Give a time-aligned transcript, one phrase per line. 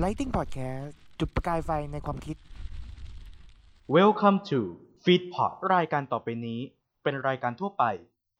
[0.00, 2.36] Lighting Podcast จุดประกายไฟในความคิด
[3.96, 4.58] Welcome to
[5.04, 6.60] Feed Pod รายการต่อไปนี้
[7.02, 7.84] เป็นรายการทั่วไป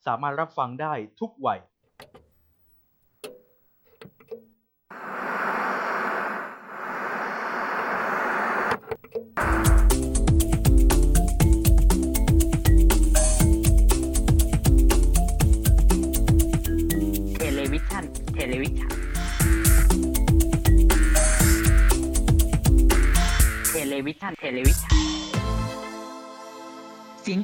[0.07, 1.61] สามารถรับฟังได้ทุกวัย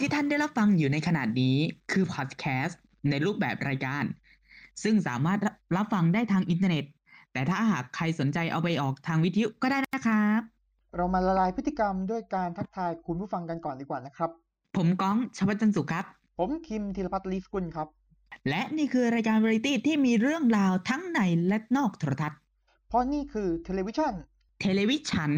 [0.02, 1.56] ที่ท่านได้รับฟังอยู่ในขณะนี้
[1.92, 2.80] คือพอดแคสต์
[3.10, 4.04] ในรูปแบบรายการ
[4.82, 5.38] ซึ่งสามารถ
[5.76, 6.84] รับฟังได้ทางอินเทอร์เน็ต
[7.32, 10.40] แต่ถ้าหากใครสนใจเอาไปออกทางวิทยุก็ได้นะครับ
[10.96, 14.30] เรามาละลายพฤติกรรมด้วยการทักทายคุณผู้ฟังกันก่อนดีกว่านะครับ
[14.76, 16.04] ผมก้องชวัฒน์จันทร์สุขครับ
[16.38, 17.88] ผมคิมธีรพัฒน์ลีสกุลครับ
[18.48, 22.38] และนี่คือรายการวาไรตี้ที่มีเรื่องราวทั้งในและนอกโทรทัศน์
[22.88, 24.14] เพราะนี่คือเทเลวิธฉัน
[24.60, 25.32] เทเลวิชั่น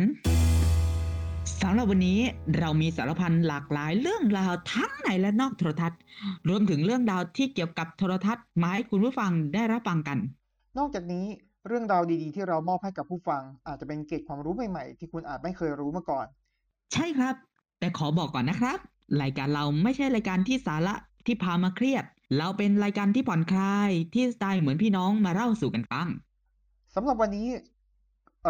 [1.61, 2.19] สำหรับวันนี้
[2.59, 6.01] เรามีสารพันหลากหลายเรื่องราวทั้งในและนอกโทรทัศน์
[6.49, 10.19] รวมถึงเรื่องราวที่เกี่ยวกับโทรทัศน์มาให้คุณผู้ฟังได้รับฟังกัน
[10.79, 11.25] นอกจากนี้
[11.69, 16.27] เรื่องราวดีๆ ที่เรามอบให้กับผู้ฟัง อาจจะเป็นเกร็ดความรู้ใหม่ๆ ที่คุณอาจไม่เคยรู้มาก่อน
[16.93, 17.35] ใช่ครับ
[17.79, 18.79] แต่ขอบอกก่อนนะครับ
[19.23, 20.95] รายการเราไม่ใช่รายการที่สาระ
[21.27, 22.05] ที่พามาเครียด
[22.39, 26.09] เราเป็นรายการที่ผ่อนคลายที่สไตล์เหมือนพี่น้องมาเล่าสู่กันฟัง
[26.95, 27.49] สำหรับวันนี้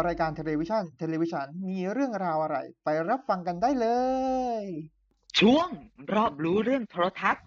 [0.07, 3.87] รายการเทเลวิชั่นเทเลวิธฉันมีเรื่องราวอะไร ไปรับฟังกันได้เล
[4.61, 4.63] ย
[5.39, 5.69] ช่วง
[6.13, 7.43] รอบรู้เรื่องโทรทัศน์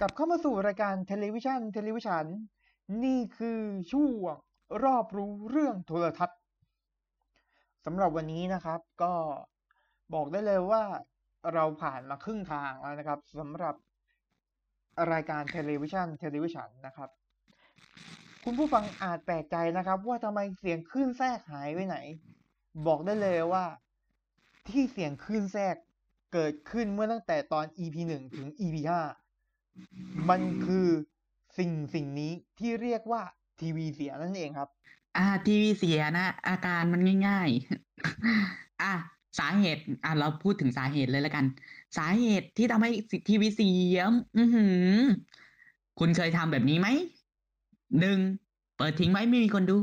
[0.00, 2.26] กลับเข้ามาสู่รายการเทเลวิชั่นเทเลวิธฉัน
[3.04, 3.60] นี่คือ
[3.92, 4.36] ช่วง
[4.84, 6.38] รอบรู้เรื่องโทรทัศน์
[7.84, 9.12] สำหรับวันนี้นะครับก็
[10.14, 10.82] บอกได้เลยว่า
[11.54, 13.74] เราผ่านมาครึ่งทางแล้วนะครับสำหรับ
[15.12, 17.08] รายการเทเลวิชั่นเทเลวิธฉันนะครับ
[18.44, 21.96] คุณผู้ฟังอาจแปลกใจนะครับ ว่าทำไมเสียงคลื่นแทรกหายไปไหน
[22.86, 23.64] บอกได้เลยว่า
[24.68, 25.76] ที่เสียงคลื่นแทรก
[26.32, 29.00] เกิดขึ้นเมื่อตั้งแต่ตอน EP หนึ่งถึง EP ห้า
[30.30, 30.88] มันคือ
[31.58, 33.22] สิ่งสิ่งนี้ที่เรียกว่า
[33.60, 34.68] ทีวีเสียนั่นเองครับ
[35.16, 37.48] อ่า ทีวีเสียนะ อาการมันง่าย
[38.16, 38.92] ๆ อะ
[39.38, 41.44] สาเหตุ อะเราพูดถึงสาเหตุเลยแล้วกัน
[41.96, 42.90] สาเหตุที่ทำให้
[43.28, 44.00] ทีวีเสีย
[44.38, 44.66] อือหื
[44.98, 45.00] อ
[45.98, 46.88] คุณเคยทำแบบนี้ไหม
[48.00, 48.18] หนึ่ง
[48.76, 49.76] เปิดทิ้งไว้ไม่มีคนดู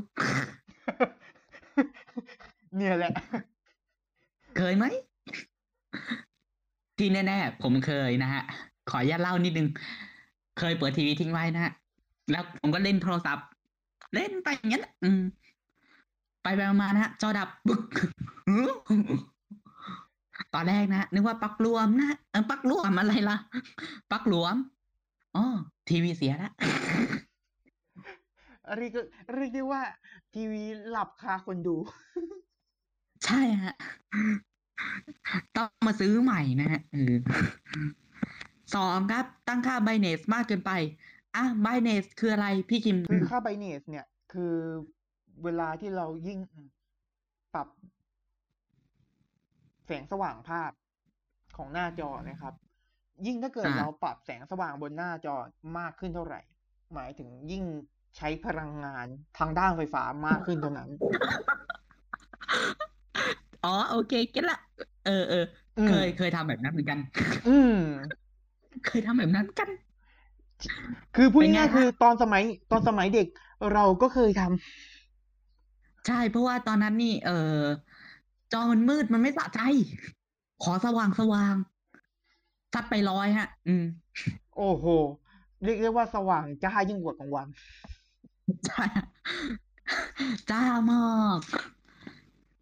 [2.75, 3.13] เนี่ยแหละ
[4.57, 4.85] เคยไหม
[6.97, 8.43] ที่แน่ๆผมเคยนะฮะ
[8.89, 9.67] ขออนุญาตเล่านิดนึง
[10.59, 11.73] เคยเปิดทีวีทิ้งไว้นะฮะ
[12.31, 13.47] แล้วผมก็เล่นโทรศัพท์
[14.13, 15.21] เล่นไปอย่างนั้นแหละอืม
[16.43, 17.81] ไปไปมาๆนะฮะจอดับปึ๊ก
[20.53, 23.37] ตอนแรกนะนึกว่าปลั๊กรวมนะเออปลั๊กรวมอะไรล่ะ
[24.11, 24.55] ปลั๊กรวม
[25.35, 25.45] อ๋อ
[25.89, 26.53] ทีวีเสียแล้ว
[28.77, 28.93] เรียก
[29.35, 29.81] เรียกได้ว่า
[30.33, 31.75] ทีวีหลับคาคนดู
[33.25, 33.75] ใช่ฮะ
[35.55, 37.13] ต้องมาซื้อใหม่นะฮะเออ
[38.75, 40.71] สองครับตั้งค่าไบเนสมากเกินไป
[41.35, 44.55] อะไบเนสคืออะไรพี่คิมคือค่าไบเนสเนี่ย คือ
[45.43, 46.39] เวลาที่เรายิ่ง
[47.53, 47.67] ปรับ
[49.85, 50.71] แสงสว่างภาพ
[51.57, 52.53] ของหน้าจอนะครับ
[53.25, 55.35] ยิ่งถ้าเกิดอ่าเราปรับแสงสว่างบนหน้าจอ
[55.77, 56.41] มากขึ้นเท่าไหร่
[56.93, 57.63] หมายถึงยิ่ง
[58.17, 59.07] ใช้พลังงาน
[59.39, 60.89] ทางด้านไฟฟ้ามากขึ้นเท่านั้น
[63.65, 64.59] อ๋อโอเคเก็ตละ
[65.05, 65.45] เออเออ
[65.79, 66.99] อืมเคยเคยทำแบบนั้นเหมือนกัน
[67.47, 67.75] อืม
[68.87, 69.69] เคยทำแบบนั้นกัน
[71.15, 73.27] คือพูดเป็นไงง่ายๆฮะคือตอนสมัย ตอนสมัยเด็ก
[73.73, 77.59] เราก็เคยทำใช่เพราะว่าตอนนั้นนี่ เออ
[78.53, 79.61] จอมันมืดมันไม่สะใจ
[80.63, 81.55] ขอสว่างสว่าง
[82.73, 83.85] ซัดไปร้อยฮะ อืม
[84.57, 84.85] โอ้โห
[85.63, 87.47] เรียกได้ว่าสว่างจ้ายิ่งกว่ากลางวัน
[88.65, 89.07] ใช่ฮะ
[90.51, 91.39] จ้ามาก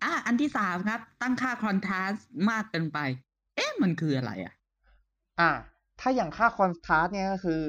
[0.03, 2.99] อะอันที่สามครับ ตั้งค่าคอนทราสต์มากเกินไป
[3.55, 4.53] เอ๊ะ มันคืออะไรอะ
[5.39, 5.51] อ่า
[5.99, 7.61] ถ้าอย่างค่าคอนทราสต์เนี่ยก็คือ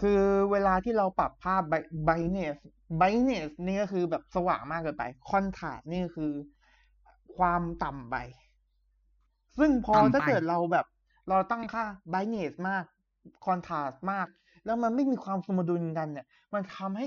[0.00, 0.20] คือ
[0.52, 1.62] เวลาที่เราปรับภาพ
[2.04, 2.56] ไบเนส
[2.98, 6.32] ไบเนสนี่ก็คือแบบสว่างมากเกินไป คอนทราสต์นี่ก็คือ
[7.36, 8.16] ความต่ำไป
[9.58, 10.86] ซึ่งพอต่ำไปถ้าเกิดเราแบบ
[11.28, 12.84] เราตั้งค่าไบเนสมาก
[13.44, 14.26] คอนทราสต์มาก
[14.64, 17.06] แล้วมันไม่มีความสมดุลกันเนี่ย มันทำให้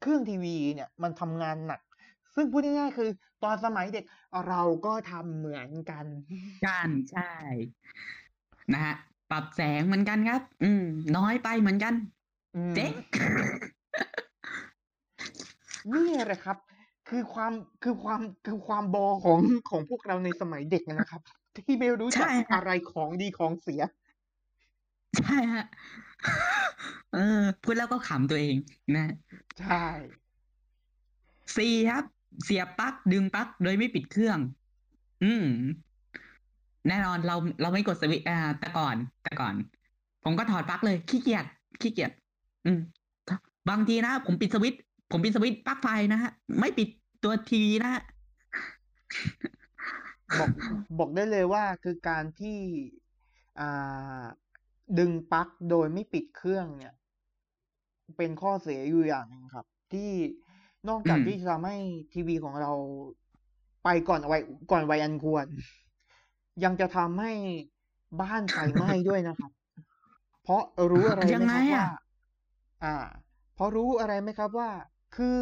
[0.00, 1.80] เครื่องทีวีเนี่ย มันทำงานหนัก
[2.34, 3.08] ซึ่งพูดง่ายๆคือ
[3.44, 4.04] ตอนสมัยเด็ก
[4.48, 6.06] เราก็ทำเหมือนกัน
[6.66, 7.32] กันใช่
[8.72, 8.96] นะฮะ
[9.30, 10.84] ปรับแสงเหมือนกันครับ อืม
[11.16, 11.94] น้อยไปเหมือนกัน
[12.56, 12.92] อืมเจ๊ง
[15.92, 16.56] นี่แหละครับ
[17.08, 21.20] คือความคือความคือความบอของของพวกเราในสมัยเด็กนะครับ
[21.66, 23.82] ที่ไม่รู้จักใช่ค่ะอะไรของดีของเสีย
[25.18, 25.66] ใช่ฮะ
[27.14, 28.56] เออพูดแล้วก็ขำตัวเอง
[28.96, 29.12] นะ
[29.60, 29.84] ใช่
[31.56, 32.04] สี่ครับ
[32.44, 34.38] เสียบปลั๊กดึงปลั๊กโดยไม่ปิดเครื่อง
[35.24, 35.46] อืม
[36.88, 39.54] แน่นอนเราเราไม่กดสวิตช์อ่าแต่ก่อนแต่ก่อน
[40.24, 41.44] ผมก็ถอดปลั๊กเลยขี้เกียจ
[41.80, 42.10] ขี้เกียจ
[42.66, 42.80] อืม
[43.70, 44.80] บางทีนะผมปิดสวิตช์
[45.10, 46.88] ผมปิดสวิตช์ปลั๊กไฟนะฮะ ไม่ปิด
[47.24, 48.02] ตัวทีวีนะฮะ
[50.38, 50.50] บอก
[50.98, 52.58] บอกได้เลยว่าคือการที่
[53.60, 54.24] อ่า
[54.98, 56.94] ดึงปลั๊กโดยไม่ปิดเครื่องเนี่ย
[58.16, 60.10] เป็นข้อเสียอยู่อย่างหนึ่งครับ ที่
[60.88, 61.76] นอกจากอืมที่จะทำให้
[62.12, 62.72] ทีวีของเรา
[63.84, 65.46] ไปก่อนวัยก่อนวัยอันควร
[66.64, 67.32] ยังจะทำให้
[68.20, 69.50] บ้านไฟไหม้ด้วยนะครับ
[70.42, 71.86] เพราะรู้อะไรยังไหมไงครับว่าอะ
[72.84, 72.94] อ่า
[73.54, 74.70] เพราะรู้อะไรไหมครับว่า
[75.14, 75.40] คือ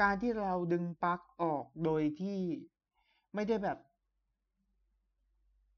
[0.00, 2.40] การที่เราดึงปลั๊กออกโดยที่
[3.34, 3.78] ไม่ได้แบบ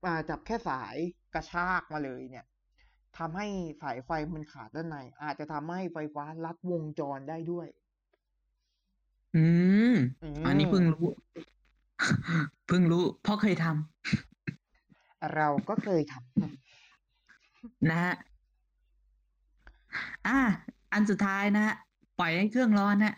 [0.04, 0.96] อ่าจับแค่สาย
[1.34, 2.44] กระชากมาเลยเนี่ย
[3.18, 3.46] ทำให้
[3.82, 7.68] สายไฟมันขาดด้านใน อาจจะทำให้ไฟฟ้าลัดวงจรได้ด้วย
[9.34, 9.38] อื
[9.92, 11.08] มอือันนี้เพิ่งมรู้
[12.66, 13.74] เพิ่งรู้ เพราะเคยทำ
[15.34, 18.12] เราก็เคยทำ นะฮะ
[20.26, 20.38] อ่า
[20.92, 21.91] อันสุดท้ายนะฮะป
[22.22, 23.14] ล่อยให้เครื่องร้อนนะ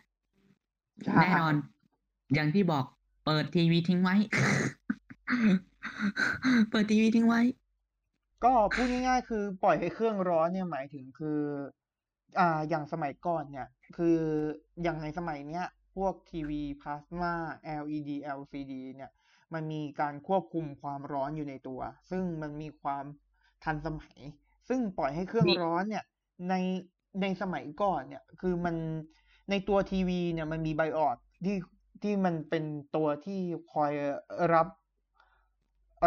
[1.05, 1.55] ใช่แน่นอน
[2.35, 2.85] อย่างที่บอก
[3.25, 4.17] เปิดทีวีทิ้งไว้
[6.71, 7.41] เปิดทีวีทิ้งไว้
[8.45, 11.41] ก็พูดง่ายๆ คือปล่อยให้เครื่องร้อนเนี่ยหมายถึงคือ
[12.39, 14.19] อ่า อย่างสมัยก่อนเนี่ย คือ
[14.83, 15.67] อย่างในสมัยเนี้ย
[15.97, 17.35] พวกทีวีพลาสมา
[17.83, 19.11] LED LCD เนี่ย
[19.55, 21.81] มันมีการควบคุมความร้อนอยู่ในตัว
[22.11, 23.05] ซึ่งมันมีความ
[23.65, 24.19] ทันสมัย
[24.69, 26.05] ซึ่งปล่อยให้เครื่องนี่ร้อนเนี่ย
[26.50, 26.55] ใน
[27.20, 28.76] ในสมัยก่อนเนี่ย คือมัน
[29.50, 31.56] ในตัวทีวีเนี่ยมันมีไบออดที่
[32.02, 32.64] ที่มันเป็น
[32.96, 33.40] ตัวที่
[33.72, 33.93] คอย
[34.55, 34.69] รับ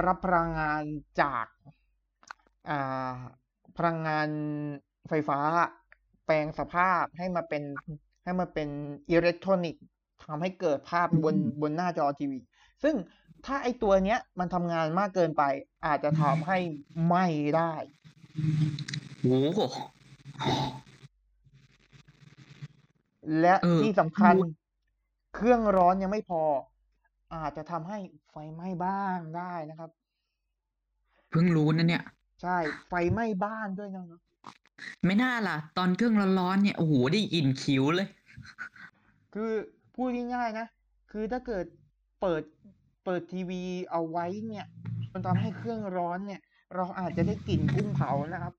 [0.08, 0.84] รับพลังงาน
[1.22, 1.46] จาก
[2.70, 3.16] อ่า
[3.78, 4.30] พลังงาน
[5.10, 5.40] ไฟฟ้า
[6.26, 7.64] แปลงสภาพให้มาเป็น
[8.24, 8.70] ให้มาเป็น
[9.10, 9.84] อิเล็กทรอนิกส์
[10.24, 12.40] ทำให้เกิดภาพบนบนหน้าจอทีวี
[12.84, 12.96] ซึ่ง
[13.46, 15.44] ถ้าไอตัวเนี้ย มันทำงานมากเกินไป
[15.86, 16.58] อาจจะทำให้
[17.06, 17.26] ไหม้
[17.58, 17.74] ได้
[19.22, 19.62] โอ้โห
[23.42, 24.52] และเออที่สำคัญรู้
[25.36, 26.44] เครื่องร้อนยังไม่พอ
[27.36, 27.98] อาจจะทำให้
[28.32, 29.90] ไฟไหม้บ้านได้นะครับ
[31.32, 32.04] เพิ่งรู้นะเนี่ย
[32.42, 32.58] ใช่
[32.88, 34.20] ไฟไหม้บ้านด้วยนะครับ
[35.06, 38.08] ไม่น่าล่ะ ตอนเครื่องร้อนๆเนี่ยโอ้โหได้กลิ่นคิ้วเลย
[39.34, 39.52] คือ
[39.96, 40.68] พูดง่ายๆนะ
[41.12, 41.66] คือถ้าเกิด
[42.22, 42.44] เปิด
[43.06, 44.66] เปิดทีวีเอาไว้เนี่ย
[45.14, 46.42] มันทำให้เครื่องร้อนเนี่ย
[46.76, 48.54] เราอาจจะได้กลิ่นกุ้งเผานะครับ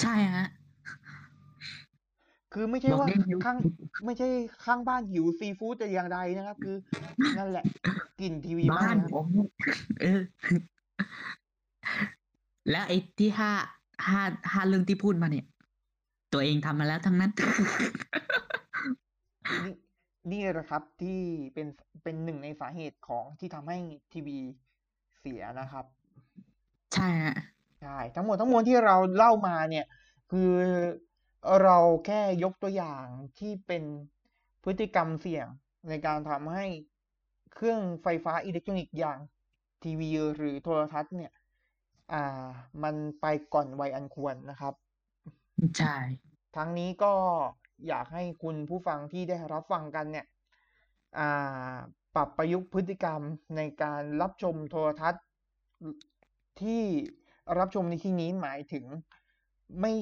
[0.00, 0.46] ใช่ฮะ
[2.52, 3.56] คือไม่ใช่บอกว่าได้หิวข้าง
[4.06, 4.28] ไม่ใช่
[4.64, 6.76] ข้างบ้านหิวซีฟู้ดแต่อย่างใดนะครับ คือ
[7.38, 7.64] นั่นแหละ
[8.20, 9.26] กลิ่นทีวีไหม้บ้านครับผม
[10.00, 10.20] เออ
[12.70, 13.52] แล้วไอ้ที่ห้า
[14.08, 14.22] ห้า
[14.52, 15.46] ห้าเรื่องที่พูดมาเนี่ย
[16.32, 17.32] ตัวเองทำมาแล้วทั้งนั้น
[19.64, 19.74] นี่
[20.32, 21.20] นี่แหละครับที่
[21.54, 21.66] เป็น
[22.02, 23.78] เป็นหนึ่งในสาเหตุของที่ทำให้
[24.12, 24.38] ทีวี
[25.18, 25.84] เสียนะครับ
[26.94, 27.36] ใช่ฮะ
[27.82, 29.86] ใช่ทั้งหมดทั้งมวลที่เราเล่ามาเนี่ย
[30.30, 30.50] คือ
[31.62, 33.06] เราแค่ยกตัวอย่าง
[33.38, 33.82] ที่เป็น
[34.64, 35.46] พฤติกรรมเสี่ยง
[35.88, 36.66] ในการทำให้
[37.54, 39.18] เครื่องไฟฟ้าอิเล็กทรอนิกส์อย่าง
[39.82, 41.32] ทีวีหรือโทรทัศน์เนี่ย
[42.12, 42.46] อ่า
[42.82, 44.74] มันไปก่อนวัยอันควรนะครับ
[45.78, 45.96] ใช่
[46.56, 47.12] ทั้งนี้ก็
[47.88, 50.26] อยากให้คุณผู้ฟังที่ได้รับฟังกันเนี่ย
[51.18, 51.74] อ่า
[52.14, 53.20] ปรับประยุกต์พฤติกรรม
[53.56, 55.24] ในการรับชมโทรทัศน์
[56.60, 56.82] ที่
[57.58, 58.84] รับชมในที่นี้หมายถึง
[59.80, 59.92] ไม่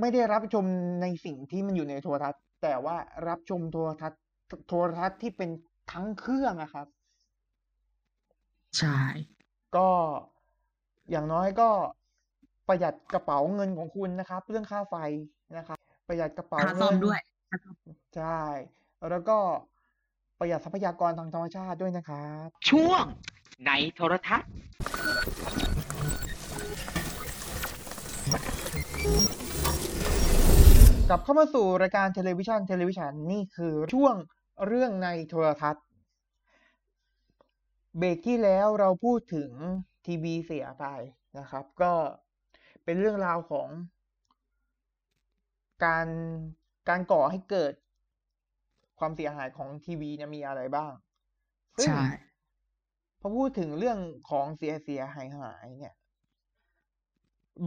[0.00, 0.64] ไม่ได้รับชม
[1.02, 2.96] ในสิ่งที่มันอยู่ในโทรทัศน์ แต่ว่า
[3.28, 4.20] รับชมโทรทัศน์
[4.68, 5.50] โทรทัศน์ที่เป็น
[5.92, 6.86] ทั้งเครื่องอะครับ
[8.78, 9.00] ใช่
[9.76, 9.88] ก็
[11.10, 11.68] อย่างน้อยก็
[12.68, 14.96] ประหยัดกระเป๋าเงินของคุณนะครับ เรื่องค่าไฟ
[15.56, 15.78] นะครับ
[16.08, 17.20] ประหยัดกระเป๋าค่าซ่อมเงินด้วย
[18.16, 18.42] ใช่
[19.10, 19.38] แล้วก็
[20.38, 23.04] ประหยัดทรัพยากรทางธรรมชาติด้วยนะครับ ช่วง
[23.66, 24.50] ในโทรทัศน์
[31.10, 34.14] กลับเข้ามาสู่รายการเทเลวิชั่นเทเลวิธฉันนี่คือช่วง
[34.66, 35.86] เรื่องในโทรทัศน์
[37.98, 39.50] เบรกที่แล้วเราพูดถึง
[40.06, 40.86] ทีวีเสียไป
[41.38, 41.92] นะครับ ก็
[42.84, 43.68] เป็นเรื่องราวของ
[45.84, 46.08] การ
[46.88, 47.72] การก่อให้เกิด
[48.98, 50.92] ความเสียหายของทีวีเนี่ยมีอะไรบ้าง
[51.76, 52.06] ซึ่งใช่
[53.20, 53.98] พอพูดถึงเรื่อง
[54.30, 55.94] ของเสียเสียหายหายเนี่ย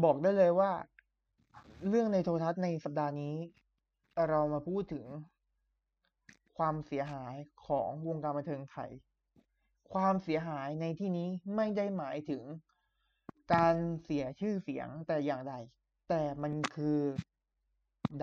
[0.03, 0.71] บอกได้เลยว่า
[1.89, 3.35] เรื่องในโทรทัศน์ในสัปดาห์นี้
[4.29, 5.05] เรามาพูดถึง
[6.57, 7.35] ความเสียหาย
[7.65, 8.91] ของวงการบันเทิงไทย
[9.93, 12.43] ความเสียหายในที่นี้ไม่ได้หมายถึง
[13.53, 15.53] การเสียชื่อเสียงแต่อย่างใด
[16.09, 16.97] แต่มันคือ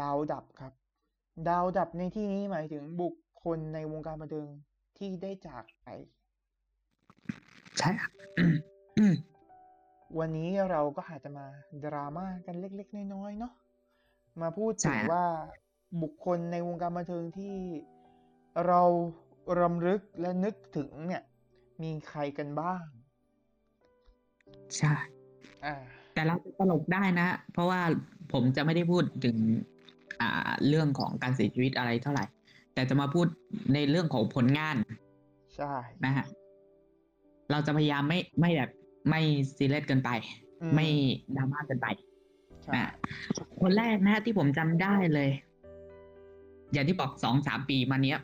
[0.01, 0.73] ดาวดับครับ
[1.49, 4.49] ดาวดับในที่นี้หมายถึงบุคคลในวงการบันเทิง
[4.99, 5.87] ที่ได้จากไป
[7.79, 8.55] ใช่ครับอืม
[8.99, 9.15] อืม
[10.19, 11.47] วันนี้เราก็อาจจะมา
[11.85, 13.53] ดราม่ากันเล็ก ๆ น้อยๆเนาะ
[14.43, 15.25] มาพูดใช่ถึงฮะว่า
[16.03, 17.55] บุคคลในวงการบันเทิงที่
[18.67, 18.83] เรา
[19.61, 21.23] รำลึกและนึกถึงเนี่ย
[21.83, 22.83] มีใครกันบ้าง
[24.77, 24.95] ใช่
[25.65, 25.75] อ่า
[26.15, 27.81] แต่เราจะตลกได้นะ เพราะว่า
[28.33, 29.37] ผมจะไม่ได้พูดถึง
[30.21, 32.25] อ่าเรื่องของการเสียชีวิตอะไรเท่าไหร่
[32.75, 33.27] แต่จะมาพูด
[33.75, 34.77] ในเรื่องของผลงาน
[35.57, 35.75] ใช่
[36.05, 36.27] นะฮะ
[37.51, 38.71] เราจะพยายามไม่ไม่แบบ
[39.09, 39.21] ไม่
[39.57, 40.11] ซีเรียสเกินไป
[40.63, 40.87] อืไม่
[41.37, 41.87] ดราม่าเกินไป
[42.63, 42.93] ใช่นะ
[43.61, 45.31] คนแรกนะที่ผมจำได้เลย
[46.73, 48.19] อย่างที่บอกสองสามปีมาเนี้ย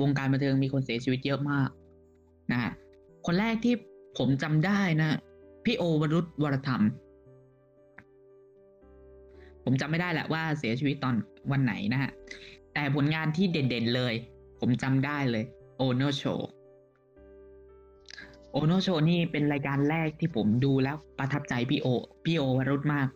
[0.00, 1.68] วงการบันเทิงมีคนเสียชีวิตเยอะมาก
[2.52, 2.72] นะฮะ
[3.26, 3.74] คนแรกที่
[4.18, 5.18] ผมจำได้นะ
[5.64, 6.82] พี่โอวรุษวรธรรม
[9.64, 11.14] ผมจำไม่ได้แหละว่าเสียชีวิตตอน
[11.50, 12.10] วันไหนนะฮะ
[12.74, 14.14] แต่ผลงานที่เด่นๆเลย
[14.60, 15.44] ผมจำได้เลย
[15.76, 16.22] โอโน่โชว์
[18.54, 21.86] โอโน่โชว์นี่เป็นรายการแรกที่ผมดูแล้วประทับใจพี่โอ
[22.24, 23.08] พี่โอวรุฒมาก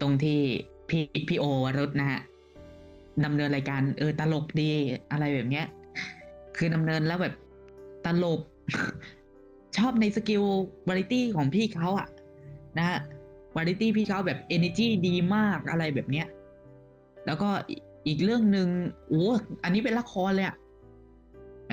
[0.00, 0.38] ตรงที่
[0.88, 2.20] พี่พี่โอวรุฒนะฮะ
[3.24, 4.70] ดำเนินรายการเออตลกดี
[5.10, 5.66] อะไรแบบเนี้ย
[6.56, 7.34] คือดำเนินแล้วแบบ
[8.06, 8.40] ตลก
[9.76, 10.42] ชอบใน skill
[10.88, 12.08] วาไรตี้ของพี่เขาอะ
[12.78, 12.98] นะฮะ
[13.56, 16.26] วาไรตี้พี่เขาแบบ energy ดีมากอะไรแบบเนี้ย
[17.26, 17.48] แล้วก็
[18.06, 18.68] อีกเรื่องหนึ่ง
[19.08, 19.24] โอ้
[19.62, 20.56] อันนี้เป็นละครเลยอะ
[21.68, 21.72] ไอ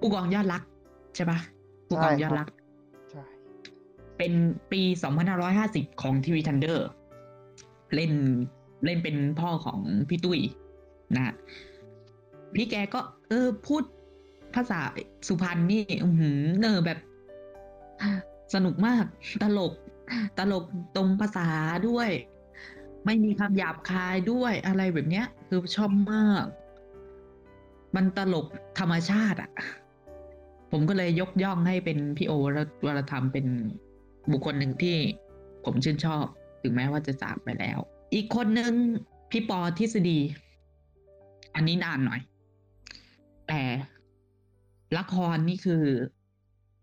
[0.00, 0.62] ผู้กองยอดรัก
[1.14, 1.38] ใช่ปะ
[1.86, 2.48] ผู้กองยอดรัก
[3.10, 3.24] ใช่
[4.18, 4.32] เป็น
[4.72, 4.82] ปี
[5.42, 6.88] 2550 ของทีวีทันเดอร์
[7.94, 8.12] เล่น
[8.84, 10.40] เล่นเป็นพ่อของพี่ตุ้ย
[11.14, 11.34] นะฮะ
[12.54, 13.82] พี่แกก็ เออพูด
[14.54, 14.80] ภาษา
[15.28, 16.98] สุพรรณนี่อือหือเนอแบบ
[18.54, 19.04] สนุกมาก
[19.42, 19.72] ตลก
[20.38, 20.64] ตลก
[20.96, 21.48] ตรงภาษา
[21.88, 22.10] ด้วย
[23.04, 26.44] ไม่มีคำหยาบคายด้วยอะไรแบบเนี้ย คือชอบมาก
[27.96, 28.46] มันตลก
[28.78, 29.50] ธรรมชาติอะ
[30.72, 33.46] ผมก็เลยยกย่องให้เป็นพี่โอวรวรธรรมเป็น
[34.30, 34.96] บุคคลหนึ่งที่
[35.64, 36.24] ผมชื่นชอบ
[36.62, 37.78] ถึงแม้ว่าจะจากไปแล้ว
[38.14, 38.72] อีกคนหนึ่ง
[39.30, 40.18] พี่ปอทฤษฎี
[41.54, 42.20] อันนี้นานหน่อย
[43.48, 43.62] แต่
[44.96, 45.84] ละครนี่คือ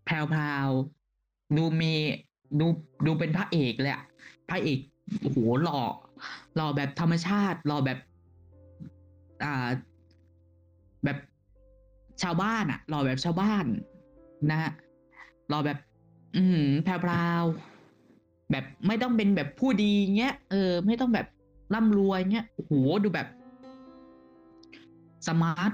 [0.04, 1.92] แพรวๆดูมี
[2.60, 2.66] ดู
[3.06, 4.04] ดูเป็นพระเอกเลยอะ
[4.48, 4.78] พระเอก
[5.20, 5.80] โอ้โหหล่อ
[6.56, 7.98] หล่อแบบธรรมชาติหล่อแบบ
[9.44, 9.68] อ่า
[11.04, 11.18] แบบ
[12.22, 13.64] ชาวบ้านอะหล่อแบบชาวบ้าน
[14.50, 14.70] นะฮะ
[15.48, 15.78] หล่อแบบ
[16.36, 17.12] อืมแพร
[17.42, 21.26] วๆแบบไม่ต้องเป็นแบบผู้ดีเงี้ยเออ ไม่ต้องแบบ
[21.74, 22.72] ร่ำรวยเงี้ยโอ้โห
[23.04, 23.28] ดูแบบ
[25.26, 25.72] สมาร์ท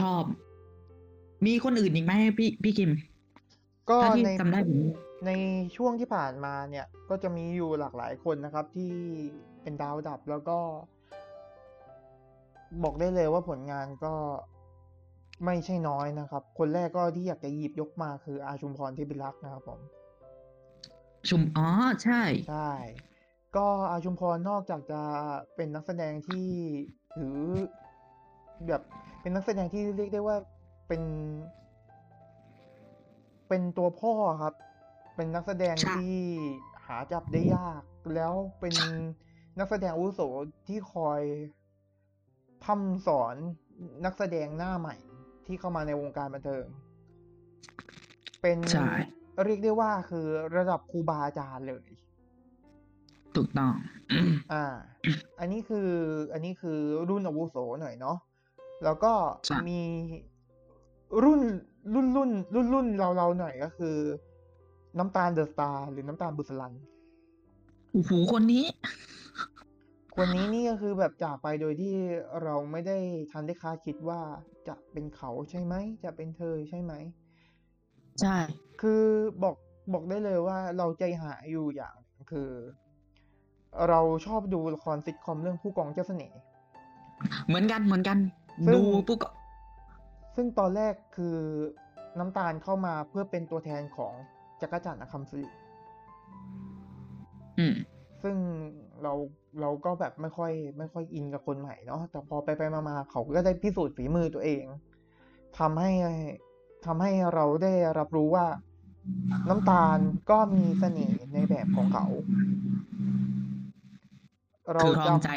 [0.00, 0.24] ชอบ
[1.46, 2.92] มีคนอื่นอีกไหมพี่พี่คิม
[3.90, 4.78] ก็ถ้าที่ในจำได้ผม
[5.26, 5.30] ใน
[5.76, 8.92] ช่วงที่ผ่านมาเนี่ย ก็จะมีอยู่หลากหลายคนนะครับ ที่
[9.62, 10.58] เป็นดาวดับแล้วก็
[12.82, 14.14] บอกได้เลยว่าผลงานก็
[15.44, 19.80] ไม่ใช่น้อยนะครับ คนแรกก็ที่อยากจะหยิบยกมาคืออาชุมพรเทพิรักษ์นะครับผม
[21.28, 21.68] ชุมอ๋อ
[22.04, 22.72] ใช่ใช่
[23.56, 25.02] ก็อาชุมพรนอกจากจะ
[25.56, 26.48] เป็นนักแสดงที่
[27.16, 27.36] ถือ
[28.66, 28.82] แบบ
[29.20, 30.36] เป็นนักแสดงที่เรียกได้ว่า
[30.88, 31.02] เป็น
[33.48, 34.54] เป็นตัวพ่อครับ
[35.16, 36.16] เป็นนักแสดงใช่ที่
[36.86, 37.82] หาจับได้ยาก
[38.14, 38.74] แล้วเป็น
[39.58, 40.20] นักแสดงอาวุโส
[40.68, 41.22] ที่คอย
[42.62, 43.36] พร่ำสอน
[44.04, 44.96] นักแสดงหน้าใหม่
[45.48, 46.64] ที่เข้ามาในวงการบันเทิง
[48.42, 48.90] เป็นใช่
[49.44, 50.26] เรียกได้ว่าคือ
[50.56, 51.86] ระดับครูบาอาจารย์เลย
[53.36, 53.74] ถูกต้อง
[54.52, 54.64] อ่า
[55.38, 55.88] อันนี้คือ
[56.32, 56.78] อันนี้คือ
[57.08, 58.16] รุ่นอาวุโสหน่อยเนาะ
[58.84, 59.12] แล้วก็
[59.46, 59.80] ใช่มี
[61.24, 61.40] รุ่น
[61.94, 63.96] รุ่นรุ่นรุ่นรุ่นเราเราหน่อยก็คือ
[64.98, 66.72] น้ำตาลเดอะสตาร์หรือน้ำตาลบุษลัน
[67.92, 68.64] โอ้โหคนนี้
[70.20, 71.94] คนนี้นี่ก็คือแบบจากไปโดยที่
[72.42, 72.98] เราไม่ได้
[73.30, 74.20] ทันได้คาดคิดว่า
[74.68, 76.92] จะเป็นเขาใช่ไหม จะเป็นเธอใช่ไหม
[78.20, 78.36] ใช่
[78.80, 79.02] คือ
[79.42, 79.56] บอก
[79.92, 81.96] บอกได้เลยว่าเราใจหายอยู่อย่าง
[82.30, 82.50] คือ
[83.88, 86.38] เราชอบดูละครซิทคอมเรื่องผู้กองเจ้าเสน่ห์
[87.46, 88.18] เหมือนกันเหมือนกัน
[88.66, 89.30] ซึ่งดูปุ๊บก็
[90.36, 91.36] ซึ่งตอนแรกคือ
[92.18, 94.12] น้ำตาลเข้ามาเพื่อเป็นตัวแทนของ
[94.60, 95.48] จักรจันทร์อคัมสิริ
[97.58, 97.74] อืม
[98.22, 98.36] ซึ่ง
[99.02, 99.12] เรา
[99.60, 104.64] เราก็แบบไม่ค่อย ไม่ค่อยอินกับคนใหม่เนาะแต่พอไปไปมามาเขาก็ได้พิสูจน์ฝีมือตัวเอง
[105.58, 105.90] ทำให้
[106.86, 108.46] ทำให้เราได้รับรู้ว่า
[109.48, 109.98] น้ำตาล
[110.30, 112.06] ก็มีเสน่ห์ในแบบของเขา
[114.74, 115.30] เราคือครองใจ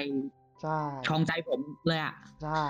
[0.61, 2.63] ใช่ครองใจผมเลยอะใช่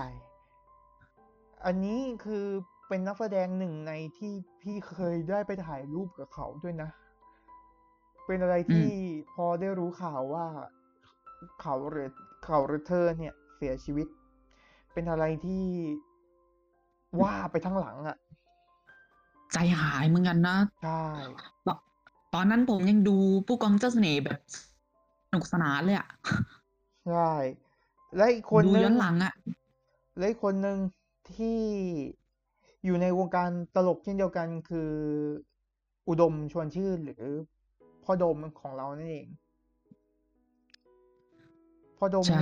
[1.66, 2.46] อันนี้คือ
[2.88, 6.90] เป็นนักแสดงหนึ่งในที่พี่เคยได้ไปถ่ายรูปกับเขาด้วยนะ
[8.28, 8.90] เป็นอะไรที่
[9.34, 10.46] พอได้รู้ข่าวว่า
[11.62, 12.10] เขาหรือ
[12.44, 14.08] เขาหรือเธอเนี่ยเสียชีวิต
[14.94, 15.64] เป็นอะไรที่
[17.22, 18.18] ว่าไปทั้งหลังอะ
[19.54, 21.04] ใจหายเหมือนกันนะใช่
[21.68, 21.78] ตอน
[22.34, 23.18] ตอนนั้นผมยังดู
[23.48, 24.40] ผู้กองเจ้าเสน่ห์แบบ
[25.28, 26.10] สนุกสนานเลยอะ
[27.08, 27.32] ใช่
[28.16, 29.34] และอีกคนดูนึย้องนหลังอะ
[30.18, 30.78] และอีกคนหนึ่ง
[31.36, 31.60] ที่
[32.86, 34.92] อยู่ในวงการตลกเช่นเดียวกันคือ
[36.10, 37.24] อุดมชวนชื่นหรือ
[38.04, 39.28] พ่อดมของเรานั่นเอง
[42.04, 42.42] พ่อดมใช่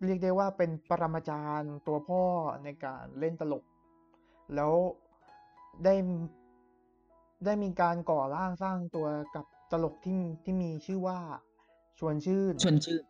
[0.00, 2.22] นี่เรียกได้ว่าเป็นปรมาจารย์ตัวพ่อ
[2.64, 3.64] ในการเล่นตลก
[4.54, 4.72] แล้ว
[5.84, 5.94] ได้
[7.44, 11.18] ได้มีการก่อร่างสร้างตัวกับตลกที่ที่มีชื่อว่า
[11.98, 13.02] ชวนชื่นชวนชื่น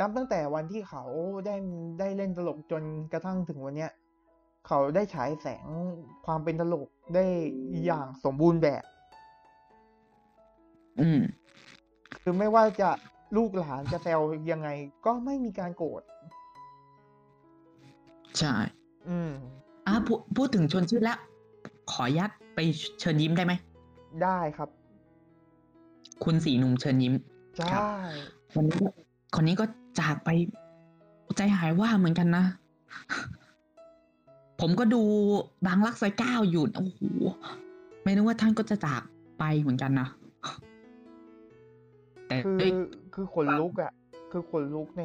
[0.00, 1.04] นับตั้งแต่วันที่เขา
[1.46, 1.54] ได้
[2.00, 2.82] ได้เล่นตลกจน
[3.12, 3.92] กระทั่งถึงวันเนี้ย
[4.66, 5.66] เขาได้ฉายแสง
[6.26, 7.24] ความเป็นตลกได้
[7.84, 8.82] อย่างสมบูรณ์แบบ
[11.00, 11.20] อืม
[12.22, 12.90] คือไม่ว่าจะ
[13.36, 14.20] ลูกหลานจะแซว
[14.50, 14.68] ยังไง
[15.06, 16.02] ก็ไม่มีการโกรธ
[18.38, 18.54] ใช่
[19.08, 19.32] อืม
[19.86, 21.18] อะพูดพูดถึงชวนชื่นแล้ว
[21.90, 22.58] ขออนุญาตไป
[23.00, 23.52] เชิญยิ้มได้ไหม
[24.22, 24.68] ได้ครับ
[26.24, 27.14] คุณสีหนุ่มเชิญยิ้ม
[27.56, 27.82] ใช่ครับ
[28.52, 28.88] คนนี้ก็
[29.34, 29.64] คนนี้ก็
[30.00, 30.30] จากไป
[31.36, 32.44] ใจหายว่าเหมือนกันนะ
[34.60, 35.02] ผมก็ดู
[35.66, 37.00] บางรักซอยเก้าอยู่โอ้โห
[38.02, 39.02] ไม่นึกว่าท่านก็จะจาก
[39.38, 40.21] ไปเหมือนกันนะแต่
[42.44, 42.72] คือด้วย
[43.14, 43.92] คือขนลุกอะ
[44.32, 45.04] คือขนลุกใน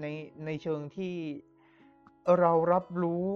[0.00, 0.06] ใน
[0.44, 1.14] ในเชิงที่
[2.38, 3.26] เรารับรู้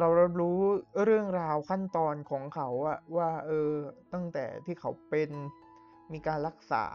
[0.00, 0.58] เรารับรู้
[1.04, 3.72] เรื่องราวขั้นตอนของเขาอะว่า เออ
[4.12, 5.30] ตั้งแต่ที่เขาเป็น
[6.12, 6.86] มีการรักษา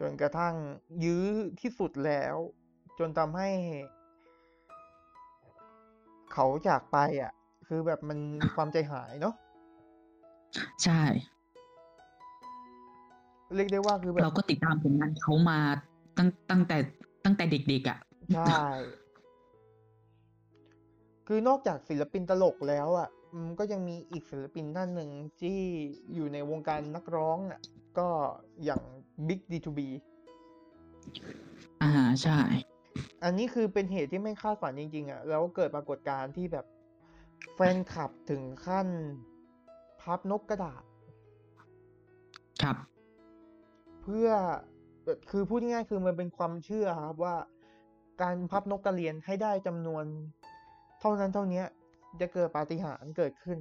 [0.00, 0.54] จนกระทั่ง
[1.04, 1.26] ยื้อ
[1.60, 2.36] ที่สุดแล้ว
[2.98, 3.50] จนทำให้
[6.32, 7.32] เขาจากไปอะ
[7.68, 9.34] คือแบบมันมีความใจหายเนาะ
[10.84, 11.02] ใช่
[13.56, 15.58] เรียกได้ว่าคือแบบเราก็ติดตามผลงานเขามา
[16.18, 16.76] ตั้งตั้งแต่
[17.24, 17.98] ตั้งแต่เด็กๆอะ
[18.34, 18.58] ใช่
[21.26, 25.58] คือนอกจากศิลปินตลกแล้วอะอืมก็ยังมีอีกศิลปินท่านหนึ่งที่
[26.14, 27.60] อยู่ในวงการนักร้องอะ
[27.98, 28.08] ก็
[28.64, 28.82] อย่าง
[29.28, 29.80] Big D2B
[31.82, 31.90] อ่า
[32.22, 32.38] ใช่
[33.24, 36.66] อันนี้คือเป็นเหตุที่ไม่คาดฝันจริง ๆอะแล้วเกิดปรากฏการณ์ที่แบบ
[37.54, 38.88] แฟนคลับถึงขั้น
[40.00, 40.82] พับนกกระดาษ
[42.62, 42.76] ครับ
[44.04, 44.30] เพื่อ
[45.30, 47.36] คือพูดง่ายๆคือมันเป็นความเชื่อครับว่า
[48.22, 50.04] การพับนกกระเรียนให้ได้จำนวน
[51.00, 51.62] เท่านั้นเท่านี้
[52.20, 53.58] จะเกิดปาฏิหาริย์เกิดขึ้น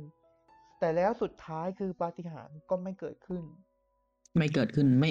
[0.79, 3.43] แต่แล้วสุดท้ายคือปาฏิหาริย์ก็ไม่เกิดขึ้น
[4.37, 5.09] ไม่เกิดขึ้นไม่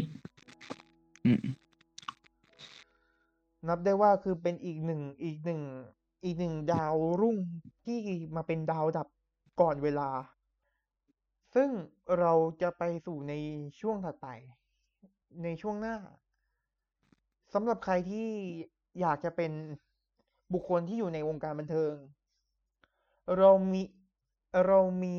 [1.24, 1.42] อืม
[3.68, 5.62] นับได้ว่าคือเป็นอีกหนึ่งอีกหนึ่ง
[6.24, 7.38] อีกหนึ่งดาวรุ่ง
[7.84, 7.98] ที่
[8.36, 9.08] มาเป็นดาวดับ
[9.60, 10.10] ก่อนเวลา
[11.54, 11.70] ซึ่ง
[12.18, 13.32] เราจะไปสู่ใน
[13.80, 14.28] ช่วงถัดไป
[15.44, 15.96] ในช่วงหน้า
[17.54, 18.28] สำหรับใครที่
[19.00, 19.52] อยากจะเป็น
[20.52, 21.94] บุคคลที่อยู่ในวงการบันเทิง
[23.38, 23.82] เรามี
[24.66, 25.18] เรามี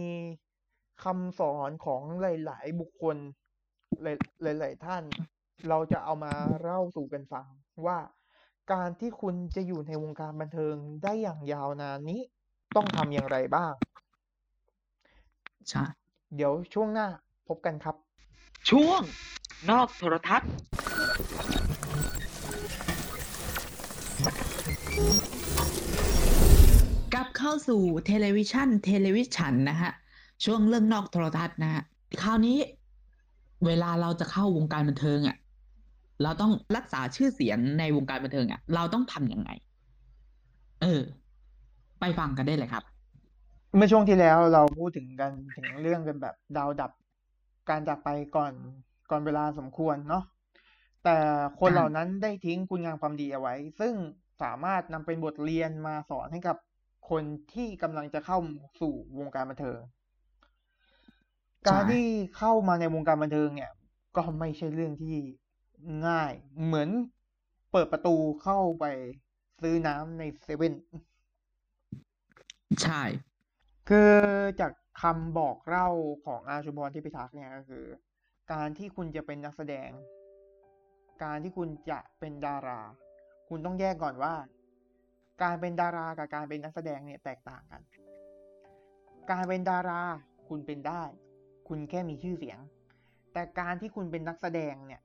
[1.03, 3.17] คำสอนของหลาย ๆ บุคคล
[4.01, 4.05] ห
[4.45, 5.03] ลายหลาย ๆ ท่าน
[5.69, 7.47] เราจะเอามาเล่าสู่กันฟัง
[7.85, 7.99] ว่า
[8.71, 12.21] การที่คุณจะอยู่ในวงการบันเทิงได้อย่างยาวนานนี้
[12.75, 13.73] ต้องทำอย่างไรบ้าง
[15.69, 15.83] ใช่
[16.35, 17.07] เดี๋ยวช่วงหน้า
[17.47, 17.95] พบกันครับ
[18.69, 19.01] ช่วง
[19.71, 20.49] นอกโทรทัศน์
[27.13, 29.91] กลับเข้าสู่เทเลวิชั่นเทเลวิธฉันนะฮะ
[30.45, 31.83] ช่วงเรื่องนอกโทรทัศน์นะฮะ
[32.21, 32.57] คราวนี้
[33.65, 35.37] เวลาเราจะเข้าวงการบันเทิงอะ่ะ
[36.23, 39.49] เราต้องรักษาชื่อเสียงในวงการบันเทิงอะ่ะ เราต้องทำยังไง
[40.81, 41.01] เออ
[41.99, 42.83] ไปฟังกันได้เลยครับ
[43.75, 46.91] เมื่อช่วงที่แล้วเราพูดถึงกันถึงเรื่องกันแบบดาวดับ
[47.69, 50.23] การจากไปก่อนก่ อนเวลาสมควรเนาะ
[51.03, 51.17] แต่
[51.59, 53.93] คนครับเหล่านั้นได้ทิ้งคุณงามความดีเอาไว้ ซึ่ง
[54.41, 56.57] สามารถนำเป็นบทเรียนมาสอนให้กับ
[57.09, 57.23] คน
[57.53, 58.37] ที่กำลังจะเข้า
[58.81, 59.79] สู่วงการบันเทิง
[61.67, 62.05] การที่
[62.37, 63.71] เข้ามาในวงการบันเทิงเนี่ย
[64.17, 65.17] ก็ไม่ใช่เรื่องที่
[66.07, 66.33] ง่าย
[66.65, 66.89] เหมือน
[67.71, 68.85] เปิดประตูเข้าไป
[69.61, 70.73] ซื้อน้ำในเซเว่น
[72.81, 73.01] ใช่
[73.89, 74.11] คือ
[74.59, 74.71] จาก
[75.01, 75.89] คำบอกเล่า
[76.25, 77.85] ของอาชุมพรที่พิทักษ์เนี่ยก็คือ
[78.51, 79.89] การที่คุณจะเป็นนักแสดง
[81.23, 82.81] การที่คุณจะเป็นดารา
[83.49, 84.33] คุณต้องแยกก่อนว่า
[85.43, 87.81] การเป็นดารากับการเป็นนักแสดงเนี่ยแตกต่างกัน
[89.31, 90.01] การเป็นดารา
[90.47, 91.03] คุณเป็นได้
[91.67, 92.59] คุณแค่มีชื่อเสียง
[93.33, 95.01] แต่การที่คุณเป็นนักแสดงเนี่ย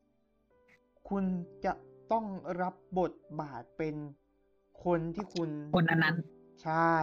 [1.08, 1.24] คุณ
[1.64, 1.72] จะ
[2.12, 2.26] ต้อง
[2.62, 3.94] รับบทบาทเป็น
[4.84, 6.16] คนที่คุณคนนั้น
[6.62, 6.94] ใช่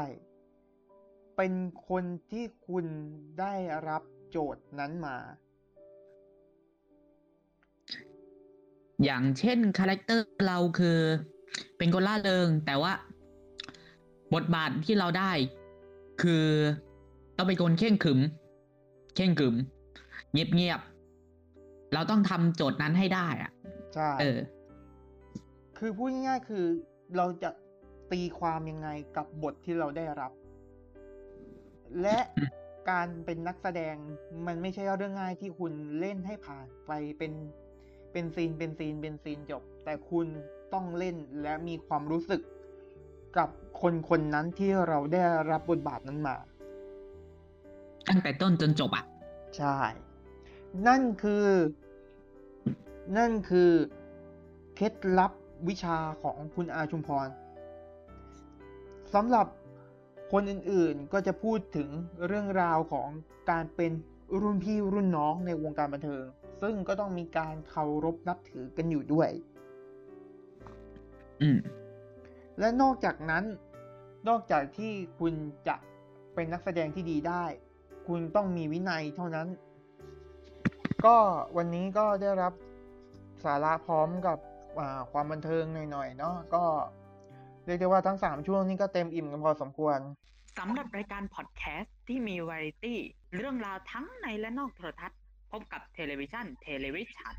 [1.37, 1.53] เป็น
[1.89, 2.85] คนที่คุณ
[3.39, 3.53] ได้
[3.89, 5.17] รับโจทย์นั้นมา
[9.03, 10.99] อย่างเช่นคาแรคเตอร์เราคือ
[11.77, 12.93] เป็นคนร่าเริง แต่ว่า
[14.33, 15.31] บทบาทที่เราได้
[16.21, 16.45] คือ
[17.37, 18.19] ต้องเป็นคนเคร่งขรึม
[19.15, 19.55] เคร่งขรึม
[20.31, 23.51] เงียบเงียบๆเราต้องทำโจทย์นั้นให้ได้อะ
[23.93, 24.39] ใช่เออ
[25.77, 26.65] คือพูดง่ายๆคือ
[27.17, 27.49] เราจะ
[28.11, 30.31] ตีความยังไงกับบทที่เราได้รับ
[32.01, 32.49] และอืม
[32.89, 33.95] การเป็นนักแสดง
[34.45, 37.31] มันไม่ใช่เรื่องง่ายที่คุณเล่นให้ผ่านไปเป็น
[38.15, 40.27] เป็นซีนเป็นซีนเป็นซีนจบ แต่คุณ
[40.73, 42.41] ต้องเล่นและมีความรู้สึก
[43.37, 43.49] กับ
[43.81, 46.35] คนคนนั้นที่เราได้รับบทบาทนั้นมา
[48.07, 49.05] ตั้งแต่ต้นจนจบอะ
[49.57, 49.77] ใช่
[50.87, 51.45] นั่นคือ
[53.17, 53.71] นั่นคือ
[54.75, 55.31] เคล็ดลับ
[55.67, 57.27] วิชาของคุณอาชุมพร
[59.13, 59.47] สำหรับ
[60.31, 61.89] คนอื่นๆก็จะพูดถึง
[62.27, 63.09] เรื่องราวของ
[63.51, 63.91] การเป็น
[64.41, 66.23] รุ่นพี่รุ่นน้องในวงการบันเทิง
[66.61, 69.29] ซึ่งก็ต้องมีการเคารพนับถือกันอยู่ด้วย
[71.41, 71.59] อืม
[72.59, 73.43] และนอกจากนั้น
[74.27, 75.33] นอกจากที่คุณ
[75.67, 75.75] จะ
[76.33, 77.45] เป็นนักแสดงที่ดีได้
[78.07, 79.47] คุณต้องมีวินัยเท่านั้น
[81.05, 81.17] ก็
[81.57, 82.53] วันนี้ก็ได้รับ
[83.43, 84.37] สาระพร้อมกับ
[84.79, 86.63] อ่าความบันเทิงหน่อยๆเนาะก็
[87.65, 89.99] เรียกได้ว่าทั้ง 3 ช่วงนี้ก็เต็มอิ่มกันพอสมควร
[90.57, 92.99] สำหรับรายการพอดแคสต์ที่มีวาไรตี้
[93.35, 95.24] เรื่องราวทั้งในและนอกโทรทัศน์พ
[95.59, 97.35] บกับเทเลวิชั่นเทเลวิธฉัน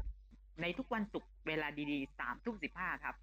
[0.60, 3.14] ในทุกวันศุกร์เวลาดีๆสามทุ่มสิบห้าครับ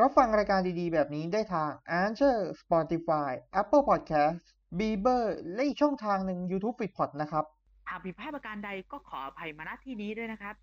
[0.00, 4.36] รับฟังรายการดีๆ แบบนี้ได้ทาง Anchor Spotify Apple Podcast
[4.78, 7.44] Breaker และอีกช่องทางหนึ่ง YouTube f e e d p o d นะครับ
[7.88, 10.54] หากผิดพลาดประการใดก็ขออภัยมาณที่นี้ด้วยนะครับ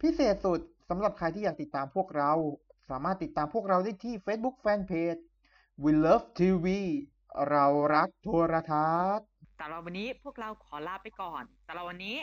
[0.00, 2.32] พิเศษสุดสำหรับใครที่อยากติดตามพวกเรา
[2.90, 5.22] สามารถติดตามพวกเราได้ที่ Facebook Fanpage
[5.82, 6.66] We Love TV
[7.50, 9.26] เรารักโทรทัศน์
[9.60, 12.16] สำหรับวันนี้พวกเราขอลาไปก่อนสำหรับวันนี้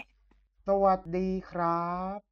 [0.72, 2.29] สวัสดีครับ